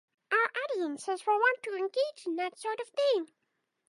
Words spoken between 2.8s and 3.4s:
thing.